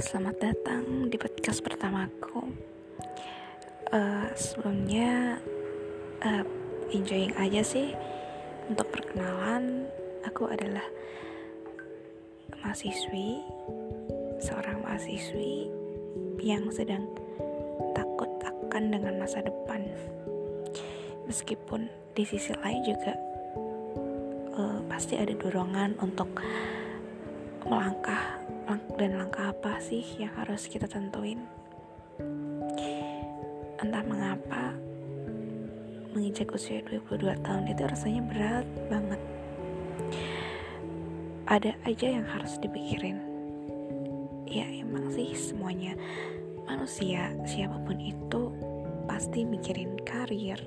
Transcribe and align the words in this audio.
selamat 0.00 0.36
datang 0.40 1.12
di 1.12 1.20
podcast 1.20 1.60
pertamaku. 1.60 2.48
Uh, 3.92 4.24
sebelumnya 4.32 5.36
uh, 6.24 6.44
enjoying 6.96 7.36
aja 7.36 7.60
sih 7.60 7.92
untuk 8.72 8.88
perkenalan. 8.88 9.84
Aku 10.24 10.48
adalah 10.48 10.86
mahasiswi, 12.64 13.44
seorang 14.40 14.80
mahasiswi 14.80 15.68
yang 16.40 16.72
sedang 16.72 17.04
takut 17.92 18.32
akan 18.48 18.96
dengan 18.96 19.20
masa 19.20 19.44
depan. 19.44 19.84
Meskipun 21.28 21.92
di 22.16 22.24
sisi 22.24 22.56
lain 22.64 22.80
juga 22.80 23.12
uh, 24.56 24.80
pasti 24.88 25.20
ada 25.20 25.36
dorongan 25.36 26.00
untuk 26.00 26.32
melangkah 27.68 28.40
dan 28.98 29.18
langkah 29.18 29.50
apa 29.50 29.82
sih 29.82 30.04
yang 30.20 30.30
harus 30.38 30.70
kita 30.70 30.86
tentuin? 30.86 31.42
Entah 33.82 34.04
mengapa 34.06 34.78
menginjak 36.12 36.52
usia 36.54 36.84
22 36.86 37.34
tahun 37.42 37.64
itu 37.72 37.82
rasanya 37.82 38.22
berat 38.28 38.66
banget. 38.86 39.20
Ada 41.50 41.72
aja 41.88 42.06
yang 42.06 42.26
harus 42.28 42.60
dipikirin. 42.62 43.18
Ya 44.46 44.68
emang 44.68 45.10
sih 45.10 45.32
semuanya 45.34 45.96
manusia 46.68 47.32
siapa 47.48 47.80
pun 47.82 47.98
itu 47.98 48.52
pasti 49.10 49.42
mikirin 49.42 49.98
karir 50.06 50.60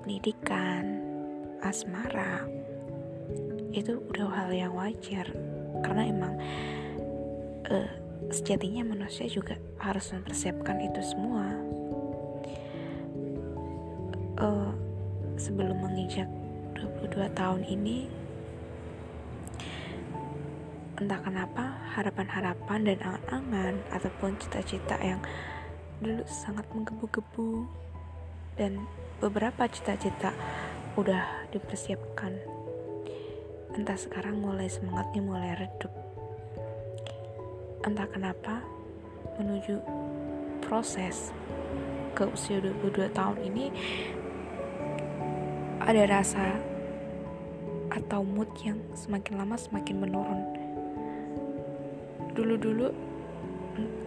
pendidikan 0.00 1.04
asmara. 1.60 2.48
Itu 3.76 4.00
udah 4.08 4.28
hal 4.32 4.50
yang 4.56 4.72
wajar 4.72 5.28
karena 5.84 6.02
emang 6.08 6.34
uh, 7.72 7.88
sejatinya 8.28 8.84
manusia 8.84 9.24
juga 9.26 9.56
harus 9.80 10.12
mempersiapkan 10.12 10.76
itu 10.84 11.00
semua. 11.00 11.46
Uh, 14.36 14.72
sebelum 15.40 15.80
menginjak 15.80 16.28
22 16.76 17.30
tahun 17.32 17.62
ini 17.64 18.10
entah 21.00 21.18
kenapa 21.18 21.82
harapan-harapan 21.98 22.80
dan 22.86 22.98
angan-angan 23.02 23.74
ataupun 23.90 24.38
cita-cita 24.38 24.94
yang 25.02 25.18
dulu 25.98 26.22
sangat 26.26 26.66
menggebu-gebu 26.70 27.66
dan 28.54 28.86
beberapa 29.18 29.66
cita-cita 29.66 30.34
udah 30.94 31.48
dipersiapkan. 31.50 32.38
Entah 33.72 33.96
sekarang 33.96 34.38
mulai 34.42 34.68
semangatnya 34.68 35.22
mulai 35.24 35.52
redup 35.56 36.01
entah 37.82 38.06
kenapa 38.10 38.62
menuju 39.38 39.82
proses 40.62 41.34
ke 42.12 42.28
usia 42.28 42.60
22 42.62 43.10
tahun 43.10 43.38
ini 43.42 43.66
ada 45.82 46.02
rasa 46.06 46.60
atau 47.92 48.24
mood 48.24 48.48
yang 48.64 48.78
semakin 48.94 49.42
lama 49.42 49.56
semakin 49.58 49.96
menurun. 50.00 50.40
Dulu-dulu 52.32 52.88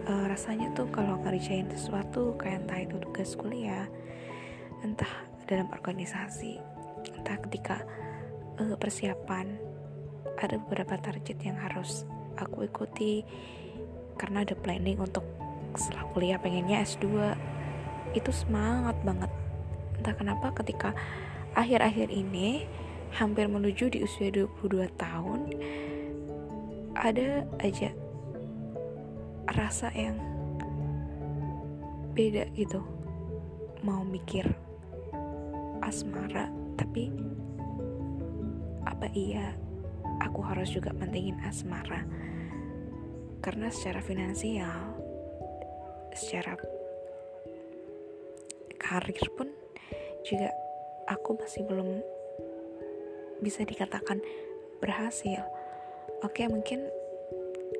uh, 0.06 0.24
rasanya 0.30 0.72
tuh 0.74 0.88
kalau 0.90 1.18
ngerjain 1.22 1.68
sesuatu 1.70 2.34
kayak 2.38 2.66
entah 2.66 2.80
itu 2.82 2.96
tugas 3.02 3.34
kuliah 3.34 3.86
entah 4.82 5.10
dalam 5.46 5.70
organisasi 5.70 6.58
entah 7.14 7.36
ketika 7.46 7.82
uh, 8.58 8.74
persiapan 8.78 9.58
ada 10.36 10.60
beberapa 10.62 10.98
target 11.00 11.38
yang 11.42 11.56
harus 11.58 12.04
aku 12.40 12.68
ikuti 12.68 13.24
karena 14.16 14.44
ada 14.44 14.56
planning 14.56 15.00
untuk 15.00 15.24
setelah 15.76 16.08
kuliah 16.16 16.40
pengennya 16.40 16.80
S2 16.84 17.36
itu 18.16 18.30
semangat 18.32 18.96
banget. 19.04 19.28
Entah 20.00 20.14
kenapa 20.16 20.52
ketika 20.56 20.96
akhir-akhir 21.52 22.08
ini 22.08 22.64
hampir 23.16 23.48
menuju 23.48 23.92
di 23.92 24.04
usia 24.04 24.32
22 24.32 24.88
tahun 24.96 25.40
ada 26.96 27.44
aja 27.60 27.92
rasa 29.52 29.92
yang 29.92 30.16
beda 32.16 32.48
gitu. 32.56 32.80
Mau 33.84 34.02
mikir 34.02 34.48
asmara 35.84 36.48
tapi 36.80 37.12
apa 38.88 39.06
iya 39.12 39.52
aku 40.22 40.40
harus 40.44 40.72
juga 40.72 40.92
pentingin 40.96 41.38
asmara. 41.44 42.04
Karena 43.40 43.70
secara 43.70 44.02
finansial 44.02 44.96
secara 46.16 46.56
karir 48.80 49.28
pun 49.36 49.52
juga 50.24 50.48
aku 51.04 51.36
masih 51.36 51.62
belum 51.68 52.00
bisa 53.44 53.62
dikatakan 53.68 54.24
berhasil. 54.80 55.44
Oke 56.24 56.48
mungkin 56.48 56.80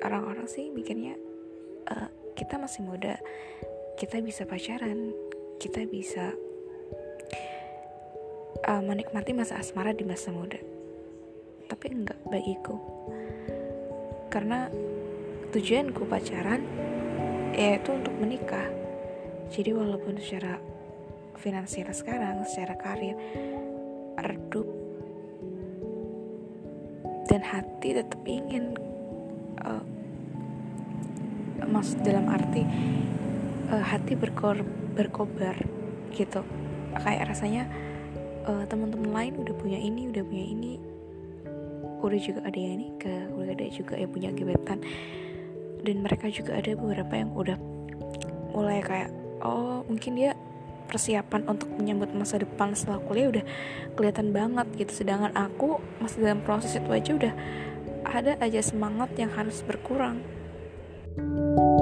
orang-orang 0.05 0.45
sih 0.45 0.69
mikirnya 0.69 1.17
uh, 1.89 2.09
kita 2.37 2.61
masih 2.61 2.85
muda 2.85 3.17
kita 3.97 4.21
bisa 4.21 4.45
pacaran 4.45 5.09
kita 5.57 5.89
bisa 5.89 6.37
uh, 8.69 8.81
menikmati 8.85 9.33
masa 9.33 9.57
asmara 9.57 9.89
di 9.97 10.05
masa 10.05 10.29
muda 10.29 10.61
tapi 11.67 11.93
enggak 11.93 12.19
bagiku. 12.27 12.79
Karena 14.31 14.71
tujuanku 15.51 16.07
pacaran 16.07 16.63
yaitu 17.55 17.89
untuk 17.95 18.13
menikah. 18.19 18.67
Jadi 19.51 19.71
walaupun 19.71 20.19
secara 20.19 20.59
finansial 21.39 21.93
sekarang 21.93 22.43
secara 22.43 22.75
karir 22.75 23.15
redup 24.17 24.67
dan 27.29 27.41
hati 27.45 27.95
tetap 27.95 28.19
ingin 28.25 28.73
uh, 29.61 29.83
maksud 31.67 32.01
dalam 32.01 32.27
arti 32.27 32.65
uh, 33.71 33.83
hati 33.83 34.17
berkor 34.17 34.59
berkobar 34.95 35.55
gitu. 36.11 36.41
Kayak 36.97 37.29
rasanya 37.29 37.63
uh, 38.49 38.63
teman-teman 38.65 39.11
lain 39.13 39.33
udah 39.37 39.55
punya 39.55 39.79
ini 39.79 40.09
udah 40.09 40.23
punya 40.25 40.45
ini 40.49 40.96
udah 42.01 42.19
juga 42.21 42.39
ada 42.45 42.57
yang 42.57 42.77
nikah 42.81 43.29
udah 43.33 43.53
ada 43.53 43.65
juga 43.69 43.93
yang 43.97 44.11
punya 44.11 44.29
gebetan. 44.33 44.79
Dan 45.81 46.03
mereka 46.03 46.27
juga 46.27 46.57
ada 46.57 46.73
beberapa 46.75 47.13
yang 47.15 47.31
udah 47.33 47.57
mulai 48.51 48.81
kayak 48.81 49.09
oh 49.45 49.85
mungkin 49.85 50.17
dia 50.17 50.33
persiapan 50.87 51.43
untuk 51.51 51.67
menyambut 51.75 52.15
masa 52.15 52.39
depan 52.39 52.71
setelah 52.71 53.03
kuliah 53.03 53.27
udah 53.29 53.45
kelihatan 53.93 54.31
banget 54.31 54.67
gitu. 54.75 55.03
Sedangkan 55.03 55.35
aku 55.35 55.79
masih 55.99 56.23
dalam 56.23 56.41
proses 56.41 56.75
itu 56.75 56.89
aja 56.89 57.11
udah 57.13 57.33
ada 58.07 58.39
aja 58.39 58.61
semangat 58.63 59.11
yang 59.19 59.31
harus 59.31 59.61
berkurang. 59.67 60.23
thank 61.17 61.57
you 61.57 61.76